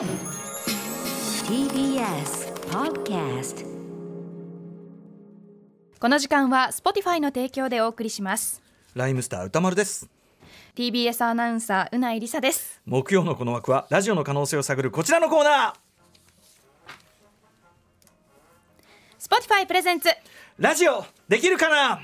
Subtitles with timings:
[0.00, 0.08] TBS
[2.70, 3.66] Podcast
[6.00, 8.62] この時間は Spotify の提供でお送りします。
[8.94, 10.08] ライムスター歌丸です。
[10.74, 12.80] TBS アナウンサーうないりさです。
[12.86, 19.18] 木曜のこの枠はラジオの可能性を探るこちらのコーナー。
[19.18, 20.08] Spotify プレゼンツ。
[20.56, 22.00] ラジオできるかな？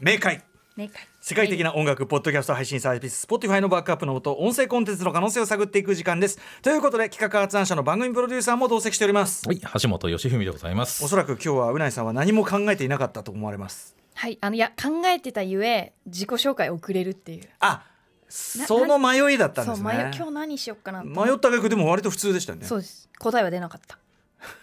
[0.00, 0.42] 明快。
[0.76, 6.40] 明快世界的な音楽、ポッドキャスト配信サービス Spotify のバックアップのもと音声コンテンツの可能性を探っていく時間です。
[6.60, 9.46] ということで企画発案者の番組プロデューサーも同席しております。
[9.46, 11.04] はい、橋本義文でございます。
[11.04, 13.94] おそらく今日はうないさんは何も考えていなかったと思われます。
[14.14, 17.48] はいあのいや考えてたゆえ自己紹介遅れるっていう。
[17.60, 17.84] あ
[18.28, 22.66] その迷いだったんですそう迷ね今日何しよっかな迷った逆でも割と普通でしたよね。
[22.66, 23.08] そうです。
[23.20, 24.00] 答えは出なかった。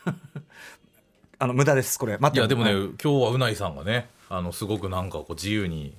[1.40, 2.18] あの無駄ですこれ。
[2.18, 2.40] 待って。
[2.40, 5.95] いやでもね、はい今日はうないさんがね、あのすごくなんかこう自由に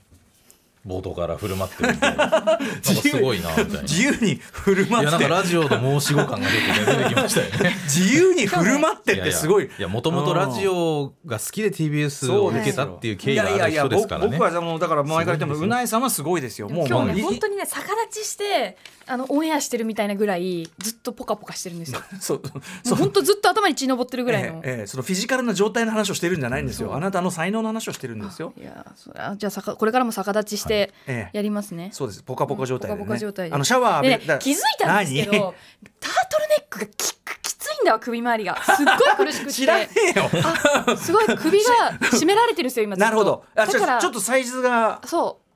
[0.87, 3.83] 冒頭から振る舞ってる んで、すごいなみたいな。
[3.83, 7.77] 自由に振るいやなんか舞ってラジオの申し子感が出てね出てきましたよね。
[7.85, 9.65] 自由に振る舞ってってすごい。
[9.65, 14.29] いやもともとラジオが好きで TBS を受けたっていう経緯がある人ですからね。
[14.29, 15.67] いやいやいや僕僕はもうだから前から言ってもすごいですよ。
[15.67, 16.69] うないさんはすごいですよ。
[16.69, 17.23] もう今日ね。
[17.23, 22.01] 本当にね逆立ちしてあのオンエアしてるみたいなぐらいずっとポカポカしてるんですよ。
[22.21, 22.53] そうも
[22.93, 28.53] う本当ずっと頭に血昇ってるぐらいの、ええええそのフィジカルな状態の話をしてるんじゃないんですよ、あなたの才能の話をしてるんですよ。
[28.61, 31.31] いやそあじゃあさかこれからも逆立ちしてええ。
[31.33, 32.23] やりますね、そうです。
[32.23, 32.99] ポカポカ状態で、ね。
[32.99, 33.55] ポカポカ状態で。
[33.55, 35.39] あのシャワーね気づいたんですけ何？
[35.39, 35.55] ど
[36.01, 38.57] タートルネックがききついんだわ首周りが。
[38.63, 38.77] すっ
[39.17, 39.53] ごい苦しくて。
[39.53, 40.31] 知らねえよ。
[40.89, 43.45] あすごい首が絞められてるんですよ今 なるほど。
[43.55, 45.48] だからちょっとサイズがそう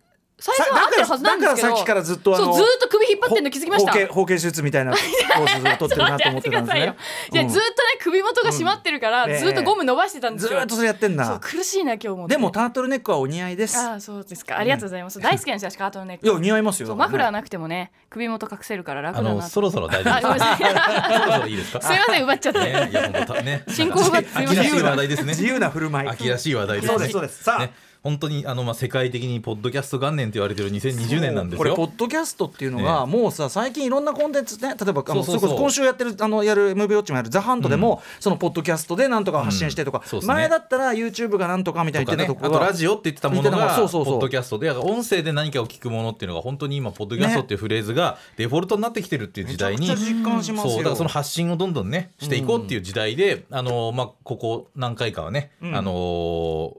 [0.42, 3.92] 最初は合ってるはずなんですけどだからさっきからずっとあのずっと首引っ張ってるの気づきました？
[3.92, 6.96] ほ包茎手術みたいなポーズを取ってるなと思ってたんですね
[7.32, 21.80] いやずっとね首元が締まってるから、うんずっとゴム伸ばしてたんですよ、ずーっとそれやってんな苦しいな今日もでもタートルネックはお似合いですああそうですかありがとうございます、大好きなんですよスカートのネックいや似合いますよマフラーなくてもね首元隠せるから楽あだなそろそろ大丈夫ですか。
[21.80, 23.64] すいません奪っちゃって、ね、いや本当たね。
[23.68, 25.28] 進行がすいません秋らしい話題ですね。
[25.28, 26.98] 自由な振る舞い秋らしい話題ですね。
[26.98, 27.72] そうですそうですさあね、
[28.02, 31.58] 本当にあのまあ世界的にポッドキャスト元年と言われてる2020年なんですよ。
[31.58, 35.50] これポッドキャストっていうのが、ねもうさ最近いろんなコンテンツね例えばあのそうそうそう。
[35.50, 44.14] れこそ今週やってるあのやる MV ウォッチもやる「ザ・ハントでも、そのポッドキャストでなんとか発信してとか、前だったら YouTube がなんとかみたいとかね、に言ってたとこが、あとラジオって言ってたものがそうそうそう。
[44.14, 50.72] ポッドキャストで音声で何かを聞くものっていうのが本当に今ポッドキャストっていうフレーズがデフォルトになってきてるっていう時代に実感しますよ。
[50.72, 55.76] そうだからその発信をどんどんねしていこうっていう時代で、あのまあここ何回かはね、うん。
[55.76, 56.74] あの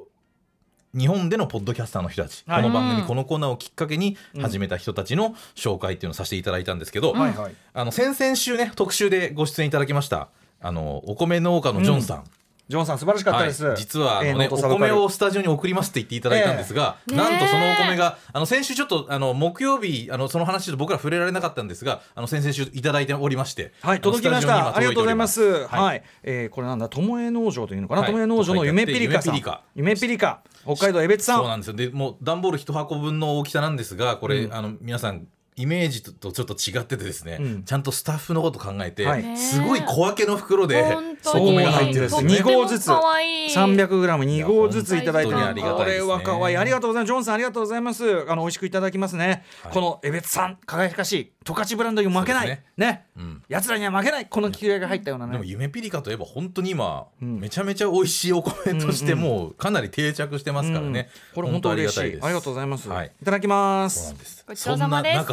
[0.96, 2.62] 日本でのポッドキャスターの人たち、はい。
[2.62, 3.08] この番組、うん。
[3.08, 10.28] このコーナーをきっかけに始めた人たちの紹介っていうのをさせていただいたんですけど、はいはいあの先々週ね特集でご出演いただきました
[10.62, 12.24] あのお米農家のジョンさん、
[12.70, 24.76] ジョンさん素晴らしかったです、はい、実はあの、えーねお米をスタジオに送りますって言っていただいたんですが、ええなんとそのお米があの先週ちょっとあの木曜日あのその話と僕ら触れられなかったんですがあの先々週いただいておりましてはい、届きました。
[24.76, 25.64] ありがとうございます。
[25.64, 25.98] 届はい。
[25.98, 28.14] い、てえーこれなんだ、ともえ農場というのかな、はい。
[28.14, 29.36] 農場の夢ピリカさん。
[29.36, 29.62] 夢ピリカ。
[29.76, 31.40] 夢ピリカ、北海道江別さ。
[31.40, 31.92] おりますそうんなんですよ。
[31.92, 34.54] でもう段ボール一箱分の大きさなんですがこれ、うん。
[34.54, 37.64] あの皆さんイメージとちょっと違っててですね、うん。
[37.64, 39.38] ちゃんとスタッフのこと考えて、はい。
[39.38, 42.86] すごい小分けの袋で本当おに米が入ってるんですよそうなんですね二合ずつ。
[42.86, 45.84] とっても可愛い三百グラム二合ずついただいてありがた。
[45.84, 48.04] いですねこれは可愛いありがとうございますジョンさんありがとうございます。
[48.30, 49.74] あの美味しくいただきますね、はい。
[49.74, 52.48] この江別さん輝かしい十勝ブランドにも負けない。
[52.48, 52.64] ね。
[52.78, 53.06] ね。
[53.18, 53.44] うん。
[53.50, 54.26] 奴らには負けない。
[54.26, 55.34] この気合が入ったようなね。
[55.34, 57.40] でも夢ピリカといえば本当に今、うん。
[57.40, 61.36] めちゃめちゃ美味しいお米としてもうかなり定着してますからね、うん。
[61.36, 62.02] これ本当嬉しい。
[62.22, 63.12] ありがとうございます、はい。
[63.22, 64.46] い、ただきまそうなすんです。
[64.48, 65.26] ごちそうさまです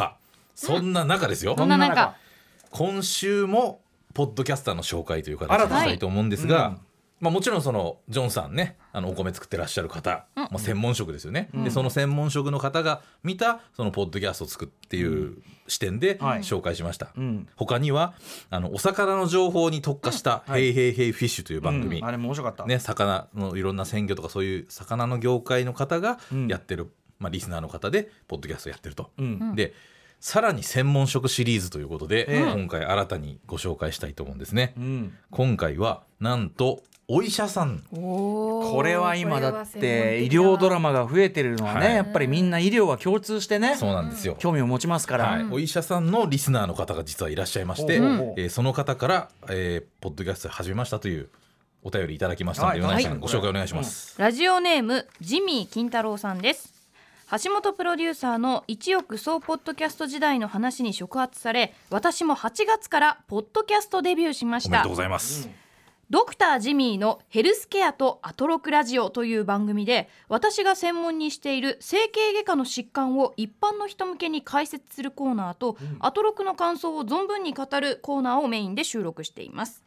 [0.65, 2.15] そんな中ですよ、そんな中。
[2.69, 3.81] 今週も
[4.13, 6.77] ポッドキャスターの紹介という形新たにしたいと思うんですが、うん。
[7.19, 16.39] まあ、もちろんそのジョンさんねあのお米作ってらっしゃる方、まあ、専門職ですよね、でその専門職の方が見たそのポッドキャストを作っていう視点ではい。
[16.39, 17.47] 紹介しました、うん。
[17.55, 18.13] 他には
[18.49, 20.61] あのお魚の情報に特化した「はい。
[20.61, 22.05] ヘイヘイヘイフィッシュ」という番組、うん。
[22.05, 26.47] あれも面白かった、ね、魚のいろんな鮮魚とかそういう魚の業界の方がうん。
[26.47, 29.11] やってる、まあ、リスナーの方でポッドキャストやってると。
[29.17, 29.55] うん。
[29.55, 29.73] で
[30.21, 32.53] さらに専門職シリーズということで、ええ。
[32.53, 34.75] 今回新たにご紹介したいと思うんですね。
[34.77, 35.13] うん。
[35.31, 37.83] 今回はなんとお医者さん。
[37.91, 41.95] ここれは今だって医療ドラマが増えてるのはね、はい。
[41.95, 44.35] やっぱりみんな医療は共通してねそうなんですよ。
[44.37, 51.29] 興味を持ちますから、はい、お医者さんのリスナーの方が実はいらっしゃいまして、ほうほうほうえーその方から、えーポッドキャスト始めましたという
[51.81, 52.89] お便りいただきましたので、はい。
[52.89, 54.13] 米内さん、はいご紹介お願いします。
[54.19, 56.80] ラジオネームジミー金太郎さんです
[57.39, 64.69] 橋本プロデューサーの一億総ポッドキャスト時代の話に触発され私も8月からポッドキャストデビューしました。
[64.69, 65.49] おめでとうございます。
[66.09, 79.85] ドクタージミーのヘルスケアとアトロクラジオという番組で私が専門にしている整形外科の疾患を一般の人向けに解説するコーナーと、アトロクの感想を存分に語るコーナーをメインで収録しています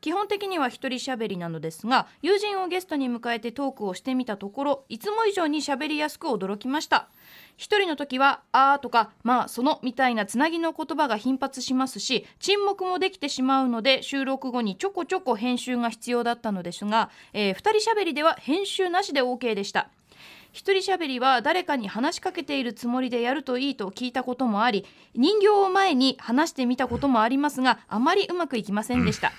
[0.00, 7.08] 基本的には一人喋りなのですが友人をゲストに迎えてトークをしてみたところいつも以上に喋りやすく驚きました。
[7.56, 19.88] 一人の時は「あー」とか「まあその」みたいなつなぎの言葉が頻発しますし沈黙もできてしまうので収録後にちょこちょこ編集が必要だったのですが、えー、人喋りでは編集なしで OK でした。
[20.52, 29.32] 一人喋りは誰かに話しかけているつもりでやるといいと聞いたこともあり人形を前に話してみたこともありますがあまりうまくいきませんでした、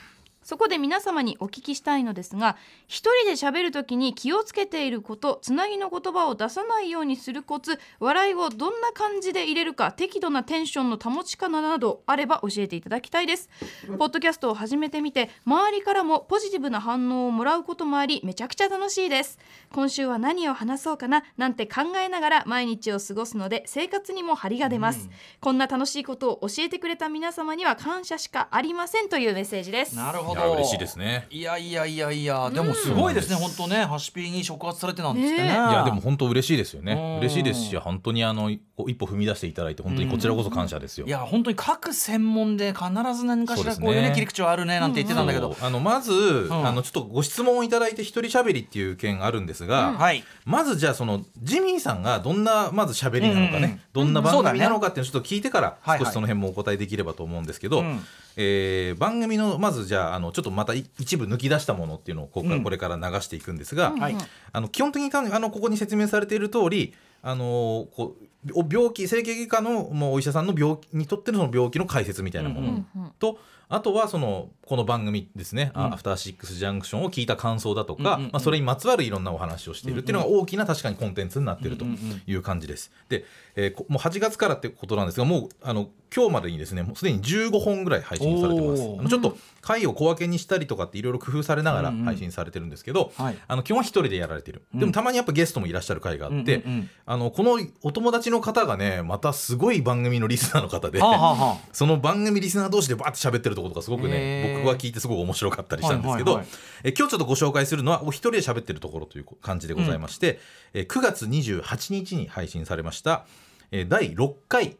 [0.47, 2.55] そこで皆様にお聞きしたいのですが
[2.87, 13.49] 一人で喋る時に気をつけていることつなぎの言葉を出さないようにするコツ笑いをどんな感じで入れるか適度なテンションの保ち方などあれば教えていただきたいです。
[13.97, 19.39] ポッドキャストを始めてみて周りからもポジティブな反応をもらうこともありめちゃくちゃ楽しいです。
[19.73, 25.09] 今週は何を話そうかななんて考えながら毎日を過ごすので生活にも張りが出ます、
[25.41, 29.97] こんな楽しいことを教えてくれた皆様には感謝しかありませんというメッセージです。
[29.97, 30.36] なるほど。
[30.36, 31.27] いや嬉しいですね。
[31.29, 35.49] いやいやいやいやでもすごいですね本当ねハシピーに触発されてなんですってね。
[35.49, 36.93] いやでも本当嬉しいですよね。
[36.93, 37.17] うん。
[37.19, 41.07] 嬉しいですし本当にあのこう一歩踏み出していただいて本当にこちらこそ感謝ですよ。
[41.07, 46.67] いや本当に各専門で必ず何かしらこういうね切り口はあるねなんて言ってたんだけど、あのまず、ん。
[46.67, 50.23] あのちょっとご質問をいただいて一人喋りっていう件あるんですが、はい。
[50.45, 58.01] まずじゃあそのジミーさんがどんなまず喋りなのかね、どんな番組なのかっていうのをちょっと聞いてから少しその辺もお答えできればと思うんですけど、うん
[58.39, 64.15] えー番組のまずじゃああのちょっとまたい一部抜き出したものっていうのをこここれから流していくんですが、はい。
[64.53, 66.93] あの基本的にかあのここに説明されている通り
[67.23, 73.11] あのこうお病気整形外科のもうお医者さんの病気にとってのその病気の解説みたいなもの、うん。
[73.19, 75.81] とあとはそのこの番組ですね、うん。
[75.93, 79.99] アフターシックスジャンクションを聞いた感想だとか、うんうんうんまあ、それにまつわるいろんなお話をしている。
[79.99, 82.21] っていうのが大きな確かにコンテンツになっているとうんうんうん。
[82.25, 82.91] いう感じです。
[83.09, 83.25] で、
[83.55, 89.09] えーこもう8月からってことなんですがもうあの今日までにですねもうすでに15本ぐらい配信されてます。
[89.09, 93.37] ちょっと回を小分けにしたりとかっていろいろ工夫されながらうんうん配信されてるんですけど、はい。
[93.47, 94.79] あの基本は一人でやられてる、うん。
[94.79, 96.89] でもたまにやっぱゲストもいらっしゃる回があって、うんうんうん。
[97.05, 100.99] あのこのお友達の方がねまたすごい番組のリスナーの方で。
[100.99, 104.57] はあはあはあその番組リスナー同士でバーって喋ってるところとかすごくへねー。
[104.59, 106.57] 僕は聞いてすごく面白かったりしたんですけど、はいはいはい。
[106.85, 110.39] え今日ちょっとご紹介するのはお一人で喋ってるところという感じでございまして、
[110.73, 113.25] え9月28日に配信されました、
[113.71, 114.77] えー第6回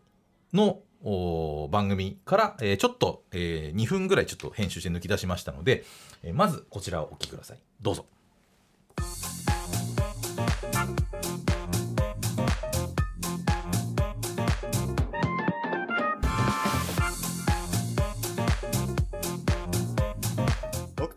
[0.53, 5.83] のお番組から、えーちょっと、え2分ぐらいちょっと編集して抜き出しましたので、
[6.23, 7.59] えーまずこちらをお聞きください。
[7.81, 8.06] どうぞ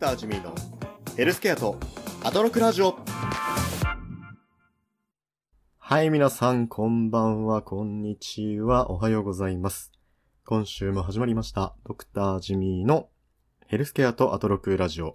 [0.01, 0.55] タージミーの
[1.15, 1.77] ヘルスケアと
[2.23, 2.97] アトロクラジオ
[5.77, 9.91] はい、皆さん、こんばんは、こんにちは、おはようございます。
[10.43, 13.09] 今週も始まりました、ドクタージミーの
[13.67, 15.13] ヘルスケアとアトロクラジオ。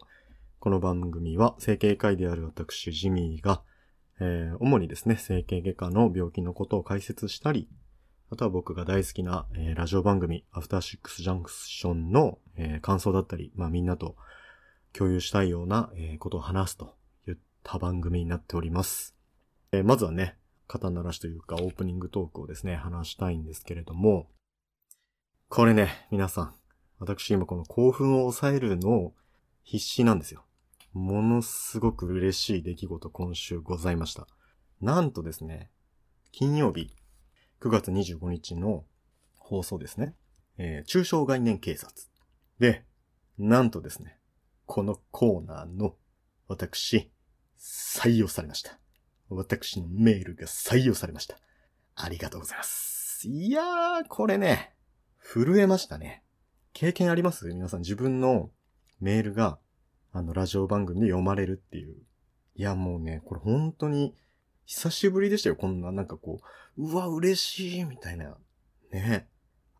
[0.60, 3.62] この番組は、整形外である私、ジミーが、
[4.20, 7.68] えー、主にですね、整形外科の病気のことを解説したり、
[8.30, 14.14] あとは僕が大好きな、えーラジオ番組、アフターシックスジャンクションの、えー感想だったり、まあみんなと
[14.96, 16.96] 共有したいような、えことを話すと
[17.28, 19.14] いった番組になっております。
[19.70, 24.30] えまずはね、肩慣らしというかオープニングトークをですね、話したいんですけれども、
[25.48, 26.54] これね、皆さん、
[26.98, 29.14] 私今この興奮を抑えるのを
[29.64, 30.46] 必死なんですよ。
[30.94, 34.26] ものすごく嬉しい出来事今週ございました。
[34.80, 35.70] なんとですね、
[36.32, 36.90] 金曜日、
[37.60, 38.86] 9月25日の
[39.34, 40.14] 放送ですね。
[40.56, 41.92] えー中小概念警察。
[42.58, 42.86] で、
[43.36, 44.18] なんとですね、
[44.66, 45.94] このコーナーの
[46.48, 47.10] 私、
[47.58, 48.78] 採用されました。
[49.28, 51.38] 私のメールが採用されました。
[51.94, 53.26] ありがとうございます。
[53.28, 54.74] いやー、これね、
[55.18, 56.22] 震えましたね。
[56.72, 57.46] 経験あります？
[57.46, 58.50] 皆さん自分の
[59.00, 59.58] メールが、
[60.12, 61.96] あの、ラジオ番組で読まれるっていう。
[62.54, 64.14] いや、もうね、これ本当に、
[64.64, 65.56] 久しぶりでしたよ。
[65.56, 66.40] こんな、なんかこ
[66.76, 68.36] う、うわ、嬉しい、みたいな。
[68.92, 69.28] ね。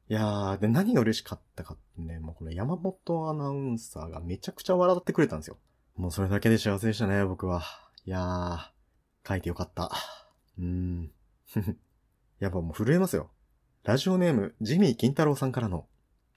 [0.09, 5.59] いやー、で、何が嬉しかったかってね、もうこの山本アナウンサーがめちゃくちゃ笑ってくれたんですよ。
[5.97, 7.65] もうそれだけで幸せでしたね、僕は。
[8.05, 8.59] いやー、
[9.29, 9.91] 書いてよかった。
[10.59, 11.11] うーん。
[12.39, 13.31] やっぱもう震えますよ。
[13.83, 15.89] ラジオネーム、ジミー金太郎さんからの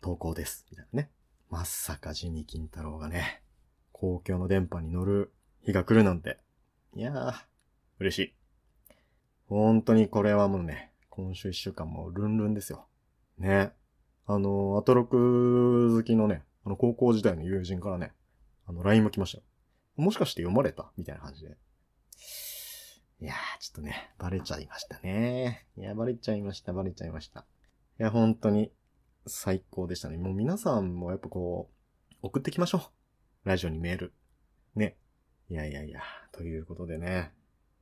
[0.01, 0.65] 投稿です。
[0.71, 1.11] みたいなね。
[1.49, 3.43] まさかジミー金太郎がね、
[3.91, 6.39] 公共の電波に乗る日が来るなんて。
[6.95, 7.33] いやー、
[7.99, 8.33] 嬉しい。
[9.47, 12.87] 本当にこれはもうね、今週一週間もルンルンですよ。
[13.39, 13.73] ね。
[14.25, 18.13] あの、アトロク好きのね、あの、高校時代の友人からね、
[18.67, 19.43] あの、LINE も来ましたよ。
[19.95, 20.91] もしかして読まれた？
[20.97, 21.57] みたいな感じで。
[23.21, 25.67] いやー、ちょっとね、バレちゃいましたね。
[25.77, 27.45] いや、バレちゃいました、バレちゃいました。
[27.99, 28.71] いや、本当に、
[29.27, 30.17] 最高でしたね。
[30.17, 31.69] もう皆さんもやっぱこ
[32.11, 32.77] う、送ってきましょ
[33.45, 33.49] う。
[33.49, 34.13] ラジオにメール。
[34.75, 34.95] ね。
[35.49, 37.33] いやいやいや、ということでね。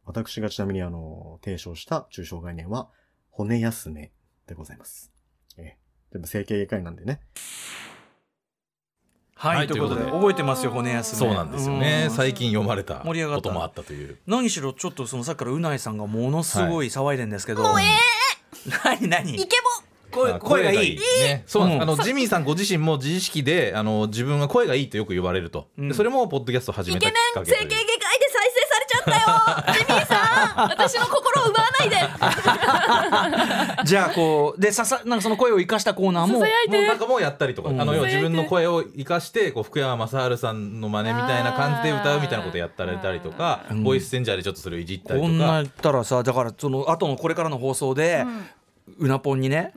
[0.05, 2.89] 私がちなみにあの、提唱した抽象概念は、
[3.29, 4.11] 骨休め
[4.47, 5.11] でございます。
[5.57, 5.77] ええ。
[6.13, 7.19] 全部整形外科医なんでね。
[9.35, 12.15] はい、はいということで覚えてますよ骨休めそうなんですよね、うん。
[12.15, 13.41] 最近読まれた盛り上がった。
[13.43, 14.17] こともあったという。
[14.25, 17.83] 何しろちょっとそのさっきからうないさんがものすごい騒いでんですけど、もうえ
[18.83, 19.31] 何何？
[19.33, 19.57] ーイケ
[20.09, 20.95] 声あ声がいい。
[20.97, 21.83] ね、そうなんです。
[21.83, 21.93] うん。
[21.93, 25.89] あのジミーさんご自身も自意識であの自分が声がいいとよく言われると、うん。
[25.89, 27.67] でそれもポッドキャストを始めたボイケきっかけという。
[27.67, 28.16] メン整形外科
[29.11, 29.13] っ
[29.65, 30.15] たよジミーさ
[30.65, 30.69] ん。
[30.69, 31.97] 私の心を奪わないで。
[33.85, 36.41] じゃあこうでささなんかその声を生かしたコーナーももう
[36.87, 37.81] なんかもうやったりとか、うん。
[37.81, 43.83] あの要は自分の声を生かしてこう福山雅治さんの真似みたいな感じで歌うみたいなことやったられたりとか、うん。
[43.83, 48.25] ボイスチェンジャーでちょっとそれをいじったりことんなか言ったらさだからその後のこれからの放送で、
[48.99, 49.73] うなぽんにね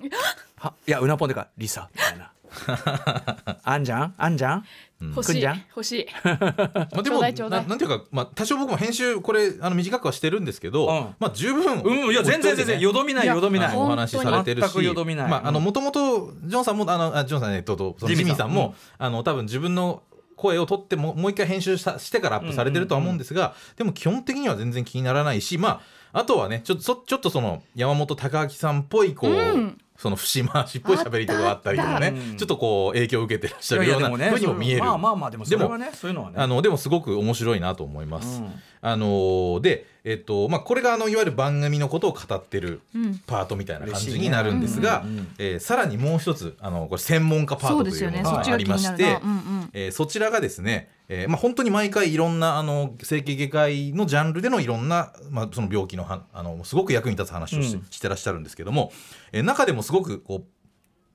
[0.56, 2.30] はいやうなぽんでかリサみたいな。
[3.62, 4.14] あんじゃん？
[4.18, 4.64] あんじゃん？
[5.00, 5.42] 欲しい。
[5.42, 6.06] 欲しい。
[6.24, 7.34] まあ、でもなん
[7.78, 11.14] ていうか、まあ、多少僕も編集これあの短くはしてるんですけど、うん。
[11.18, 13.76] まあ十分うんいや全然全然よどみないよどみない。
[13.76, 15.30] お話しされてるし全くよどみない。
[15.30, 20.02] まああのもともとジョンさんもあのあジョンさんねととジジミーさんも、あの多分自分の
[20.36, 25.80] 声を取ってももう一回編集さしてからアップされてるとは思うんですが、でも基本的には全然気にならないしま
[26.12, 32.14] ああとはねちょっとそちょっとその山本隆明さんっぽいこう、うんその節回しっぽい喋りとかがあったりとかね。
[32.38, 34.80] ちょっとこう影響を受けてらっしゃるようなふうにも見える。
[34.82, 35.90] まあまあまあでもそれはね。
[35.92, 36.36] そういうのはね。
[36.38, 38.40] あのでもすごく面白いなと思います。
[38.40, 38.50] うん。
[38.80, 43.20] あのーで、えっとまあ、これがあのいわゆる番組のことを語ってるうん。
[43.26, 45.28] パートみたいな感じになるんですが、うんうんうん。
[45.38, 49.20] えーさらにもう一つあのこれ専門家パートというものがありましてな。
[49.22, 49.70] うんうん。
[49.74, 57.86] えーそちらがですね、えーまあ、本当に毎回いろんなあの整形外科医のジャンルでのいろんな、まあ、その病気のはあのすごく役に立つ話をし,、うん。
[57.90, 58.92] してらっしゃるんですけども、
[59.32, 60.44] えー中でもすごくこう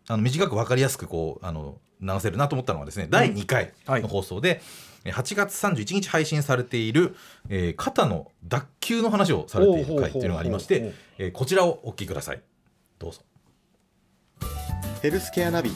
[0.10, 4.02] あの短く分かりやすくこうあの流せるなと思ったのはですね、第2回はい。
[4.02, 4.62] の放送で、
[5.06, 7.16] えー8月31日配信されている、
[7.48, 12.42] えー肩の脱臼の話をされている回っていうのがありまして、えーこちらをお聞きください。
[13.00, 13.22] どうぞ。
[15.02, 15.72] ヘルスケアナビ。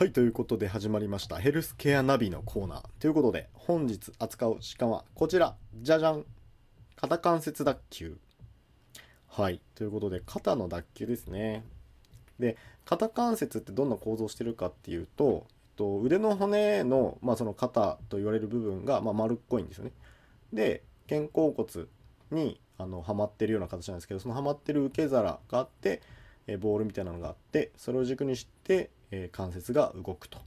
[0.00, 1.36] はい、ということで始まりました。
[1.36, 2.84] ヘルスケアナビのコーナー。
[3.00, 5.56] ということで、本日扱う疾患はこちら。
[5.82, 6.24] じゃじゃん。
[6.96, 8.16] 肩関節脱臼。
[9.28, 11.66] はい、ということで、肩の脱臼ですね。
[12.38, 19.92] で、肩関節ってどんな構造してるかっていうと、えっと、腕の骨の、まあ、その肩と言われる部分が、まあ、丸っこいんですよね。
[20.50, 21.88] で、肩甲骨
[22.30, 26.00] にあのはまってるような形なんですけど、そのはまってる受け皿があって、
[26.50, 30.38] えーボールみたいなのがあってそれを軸にして、えー関節が動くと。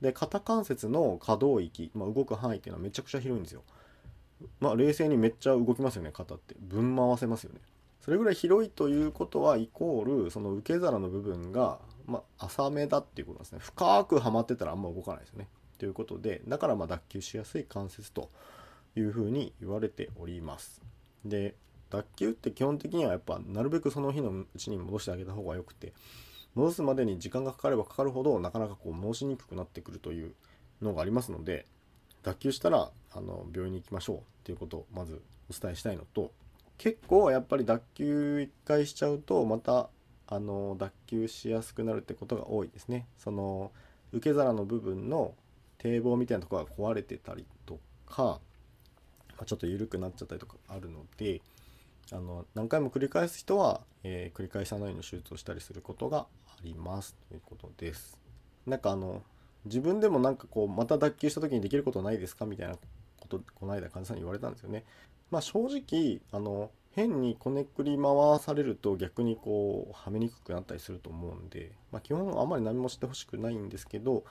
[0.00, 3.62] で肩関節の可動域、まあ、動く範囲っていうのはめちゃくちゃ広いんですよ。
[4.60, 6.54] まあ冷静にめっちゃ動きますよね肩って。
[6.60, 7.60] ぶん回せますよね。
[8.00, 13.58] それぐらい広いということはイコールその受け皿の部分が、まあ、浅めだっていうことなんですね。
[13.60, 15.48] 深くはまってたらあんま動かないですよね。
[15.78, 18.30] ということでだからまあ脱臼しやすい関節と
[18.94, 20.82] いうふうに言われております。
[21.24, 21.54] で
[21.96, 25.92] 脱臼って基本的にはやっぱなるべくその日のうちに戻してあげた方がよくて
[26.54, 30.34] 戻すまでに時間がかかればかかるほどなかなかこう戻しにくくなってくるという
[30.80, 31.66] のがありますので
[32.22, 36.32] 脱臼したらあの病院に行きましょうっていうことをまずお伝えしたいのと
[36.78, 39.88] 結構やっぱり脱臼一回しちゃうとまた
[40.28, 43.06] あの脱臼しやすくなるってことが多いですね。
[43.16, 43.70] その
[44.12, 45.34] 受け皿の部分の
[45.78, 48.40] 堤防みたいなところが壊れてたりとか、
[49.38, 51.40] ま、ちょっと緩くなっちゃったりとかあるので
[52.12, 58.20] あの何回も繰り返す人は、えー繰り返さないように手術をしたりすることがありますということです。
[58.66, 59.22] なんかあの
[59.64, 62.76] 自分でもなんかこうまた脱臼した時にできることないですかみたいな
[63.20, 64.84] ことこの間患者さんに言われたんですよね。
[65.30, 74.24] まあ正直あの変にこねくり回されると逆にこうはめにくくなったりすると思うんで、まあ、基本あんまり何もしてほしくないんですけど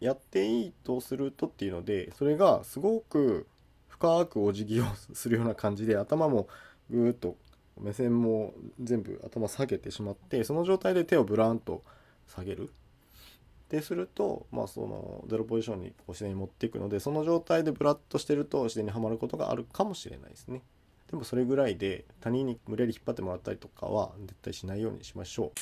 [0.00, 3.46] やっていいとするとっていうのでそれがすごく
[3.88, 4.84] 深くお辞儀を
[5.14, 6.46] するような感じで頭も
[6.90, 7.36] ぐーっと
[7.80, 11.82] 目線も全部頭下げてしまってその状態で手をブランと
[12.26, 12.70] 下げる。
[13.70, 20.62] ですると、まあ、そのゼロポジションにこう自然に持っていくのでその状態でブラッとしてると自然にはまることがあるかもしれないですね。
[21.08, 25.52] でもそれぐらいで他人に無理やり引っ張ってもらったりとかは絶対しないようにしましょ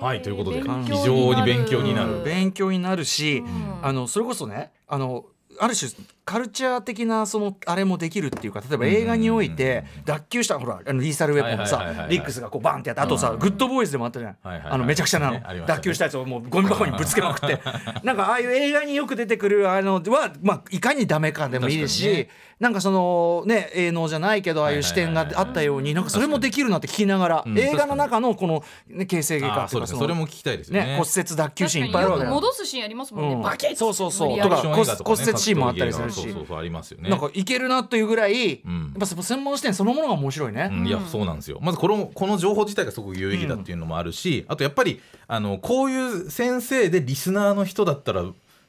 [0.00, 2.22] はいということで勉非常に勉強になる。
[2.22, 3.78] 勉強になるし、うん。
[3.82, 5.26] あのそれこそねあの
[5.60, 5.90] ある種
[6.24, 14.36] カルチャー的なそのあれもできるっていうか例えば映画において脱臼したほらあのリーサルウェポンさリックスがこうバンってやってあとさグッドボーイズでもあったじゃん。
[14.42, 15.66] はいあのめちゃくちゃなの。
[15.66, 17.60] 脱臼したやつをもうゴミ箱にぶつけまくって。
[18.02, 30.86] なんかああいう映画によく出てくるあのはまあいかにダメかでもいいしなんかそのね営農じゃないけどああいう視点があったようになんかそれもできるなって聞きながらうん映画の中のこのね形成外科あーそれも聞きたいですよね。
[30.86, 33.42] ね骨折脱臼シーンいっぱいあるわけ戻すシーンありますもんね、うん。
[33.42, 34.40] バケッそうそうそう。
[34.40, 36.14] とか骨折シーンもあったりするし。
[36.14, 37.10] そうそうそうありますよね。
[37.10, 40.70] なんかいけるなというぐらい、んやっぱその専門視点そのものが面白いね。
[40.72, 40.86] うん。
[40.86, 41.58] いやそうなんですよ。
[41.60, 48.24] まずこのこの情報自体がすごく有意義だっていうのもあるし、あとやっぱりあのこういう先生でリスナーの人だったら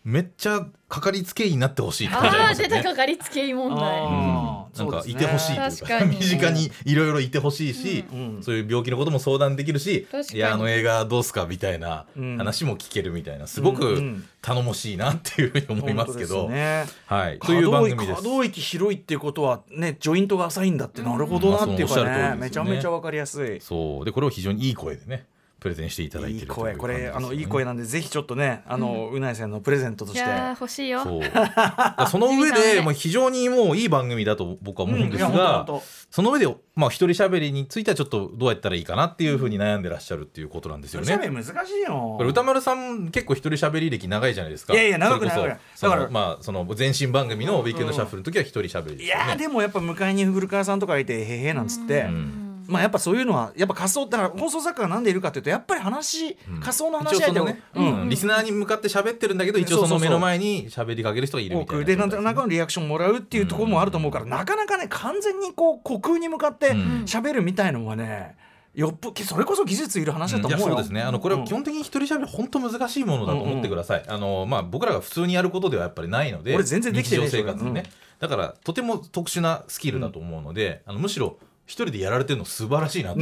[0.08, 2.78] めっちゃかかりつけ医になってほしいって感じありああますよね。
[2.78, 3.82] 出たかかりつけ医問題。
[3.82, 5.70] なんかいてほしいというか。
[5.70, 6.16] 確かに。
[6.16, 10.38] 身近にいろいろいてほしいし、うんそういう病気のことも相談できるし確かに。
[10.38, 12.38] いやあの映画どうすかみたいなうん。
[12.38, 18.22] 話も聞けるみたいなすごくん頼もしいなっていうふうに思いますけど、はい、と可いう番組です。
[18.22, 18.22] 可。
[18.22, 22.36] 動域広いっていうことはねジョイントが浅いんだってなるほどなっていうかね。
[22.38, 23.60] めちゃめちゃわかりやすい。
[23.60, 24.06] そう。
[24.06, 25.26] でこれを非常にいい声でね
[25.60, 30.20] プレゼンしていただいていい声これあのいい声ななんでぜひちょっとねあのうないさんのプレゼントとして。
[30.20, 31.04] いやー欲しいよ
[32.10, 35.66] その上ジミーさんねでもう非常にもういい番組だと僕は思うんですが、
[36.10, 41.18] その上でまあ一人喋りについてはちょっとどうやったらいいかなっていうふうに悩んでらっしゃるっていうことなんですよね。
[41.18, 42.16] 難しいよ。
[42.18, 44.74] これ歌丸さん結構一人喋り歴長いじゃないですか。
[44.74, 49.26] いやいや長く長いだからまあその前身番組のウィークエンドシャッフルの時は一人喋りですよね。
[49.26, 52.04] いやーでもやっぱ迎えに古川さんとかいてへへなんつって。
[52.04, 56.60] うんまあやっぱそういうのはやっぱ仮想だから放送作家がなんでいるかというとやっぱり話、うん。
[56.60, 58.02] 仮想の話し相手を、一応そのね、うん。
[58.02, 58.10] うん。
[58.10, 66.78] リスナーに向かって喋ってるんだけど一応その目の前に喋りかける人がいるみたいでなんとなくのリアクションもらうっていうところもあると思うから、なかなかね完全にこう虚空に向かってうん。
[67.06, 68.36] 喋るみたいのはね
[68.74, 70.66] よっぽそれこそ技術いる話だと思うよ。
[70.68, 71.02] そうですね。
[71.02, 77.84] あのこれは基本的に一人喋り本当難しいものだと思ってください、あのまあ、僕らが普通にやることではやっぱりないので俺全然できてねえ日常生活でね、
[78.20, 83.20] それだからとても特殊なスキルだと思うので、あのむしろ一人でやられてるの素晴らしいなと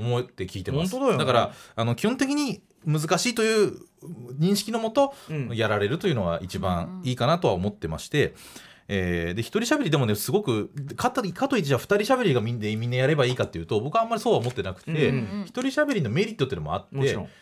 [0.00, 1.24] 思って聞いてます、本当だよね。
[1.26, 3.78] からあの基本的に難しいという
[4.38, 5.48] 認識のもと、うん。
[5.54, 8.34] やられるというのは一番いいかなとは思ってまして、
[8.88, 16.96] えーで一人喋りでもねすごくかたかといってじゃあ二人喋りがみんなみんなやればいいかっていうと僕はあんまりそうは思ってなくて、うんうん一人喋りのメリットっていうのもあって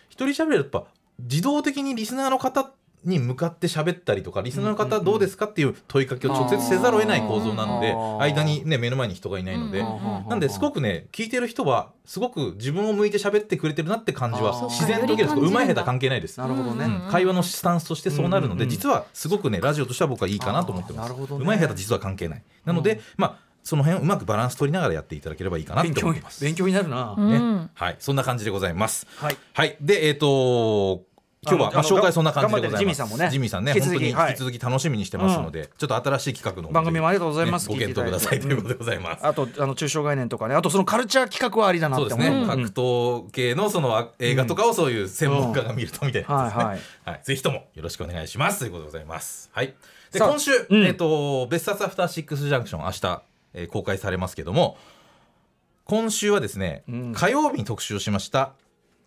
[0.09, 0.85] 一人喋りはやっぱ
[1.19, 2.73] 自動的にリスナーの方
[3.05, 9.81] に向かって喋ったりとかリスナーの方どうですかっていう問いかけを直接せざるを得ない構造なので間にね目の前に人がいないので。
[9.81, 17.11] うんなんですごくね聞いてる人はすごく自分を向いて喋ってくれてるなって感じは自然と受けるうまい下手関係ないです、なるほどね、うん。
[17.11, 21.11] 会話のスタンスとしてそうなるので、実はすごくねラジオとしては僕はいいかなと思ってます。
[21.11, 21.45] あーなるほどね。
[21.45, 22.43] うまい下手実は関係ない。
[22.65, 26.43] なので、まあその辺をうまくバランス取りながらやっていただければいいかなと思ってます。
[26.45, 27.71] 勉強になるな、うんね。
[27.75, 27.97] はい。
[28.01, 29.07] そんな感じでございます。
[29.17, 29.37] はい。
[29.53, 29.77] はい。
[29.81, 31.05] でえっ、と
[31.45, 32.81] 今日はまあ紹介そんな感じでございます。
[32.81, 33.29] ジミーさんもね。
[33.29, 33.73] ジミーさんね。
[33.73, 37.69] 本当に引続き続き楽しみにしてますので、ちょっと新しい企画の方番組もありがとうございます。
[37.69, 40.55] ねご検討くださいということでございます、あとあの抽象概念とかね。
[40.55, 46.45] あとそのカルチャー企画はありだなって思うそうですね、格闘系のそのあ映画とかをそういう専門家が見るとみたいな。
[46.45, 46.65] ですね、
[47.05, 47.21] はい。
[47.25, 48.61] ぜひともよろしくお願いします。
[48.61, 48.69] とい。
[48.69, 49.51] うことでございます。
[49.53, 49.75] はい。
[50.13, 50.85] で今週、うん。
[50.87, 53.23] えっ、と別冊アフターシックスジャンクション明日、
[53.55, 54.79] えー公開されますけども、
[55.87, 57.13] 今週はですね、うん。
[57.13, 58.53] 火曜日に特集をしました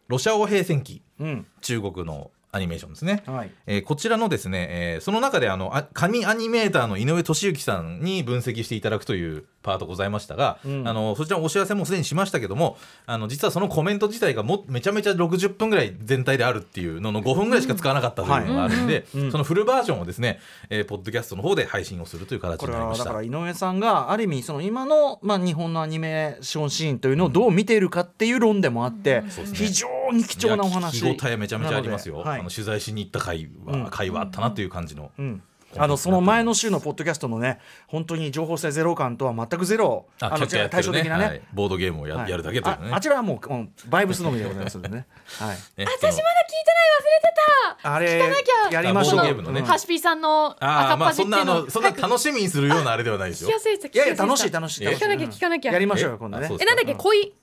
[0.08, 1.48] ロシア語平戦記うん。
[1.62, 3.24] 中国のアニメーションですね。
[3.26, 3.52] はい。
[3.68, 10.88] えーこちらのですね、えーその中であのあ紙アニメーターの井上俊之さんに分析していただくというパートございましたが、うん。
[10.88, 19.22] あのそちらのお知らせもすでにしましたけどもあの実はそのコメント自体がもめちゃめちゃ60分ぐらい全体であるっていうのの5分ぐらいしか使わなかったというのがあるんで、うん。
[19.24, 19.32] うん。
[19.32, 20.40] そのフルバージョンをですね、
[20.70, 23.04] えーポッドキャストの方で配信をするという形になりました。
[23.06, 23.24] はだから。
[23.24, 29.58] 井上さんがある意味その今の、まあ、日本のアニメーションシーンというのをどう見ているかっていう論でもあって、そうですね。
[29.58, 31.04] 非常に貴重なお話。
[31.04, 32.40] 聞き応えめちゃめちゃありますよ、はい。
[32.40, 33.88] あの取材しに行った回は、うん。
[33.88, 35.44] 回はあったなという感じの、うん。
[35.78, 41.42] あのその前の週のポッドキャストのね本当に情報性ゼロ感とは全くゼロあの対照的なね、はい。
[41.54, 42.32] ボードゲームをや,、はい。
[42.32, 42.90] やるだけというね。
[42.92, 45.06] ああちらはもうバイブスのみでございますのでね、
[45.40, 47.34] はい、ね私まだ聞いてない忘れて
[47.82, 47.94] た。
[47.94, 49.16] あれ聞かなきゃやりましょう。
[49.18, 49.60] ボードゲームのね。
[49.62, 53.32] うんハシピーさんのああまあ赤っ端っていうそんなあののそんな楽しみにするようなあれではない。
[53.32, 53.98] ですよい。
[53.98, 54.10] やい。
[54.10, 54.52] や楽しい。
[54.52, 54.84] 楽しい。
[54.86, 55.04] え楽しい。
[55.04, 57.34] 聞かなきゃ聞かなきゃやりましょうよえ今度ねえなんだっけ恋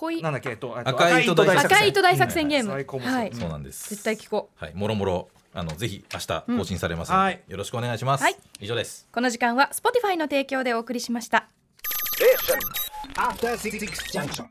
[0.00, 0.48] 恋なんだっけ？
[0.48, 1.76] えっと赤い糸大作戦。
[1.76, 2.72] 赤い糸大作戦ゲーム。
[2.72, 3.30] はい。
[3.34, 3.90] そうなんです。
[3.90, 4.64] 絶対聞こう。
[4.64, 7.42] はい、もろもろあのぜひ明日更新されますので、はい。
[7.48, 8.24] よろしくお願いします。
[8.24, 8.36] はい。
[8.60, 9.06] 以上です。
[9.12, 11.48] この時間は Spotify の提供でお送りしました。
[13.16, 13.78] After Six
[14.12, 14.46] Junction.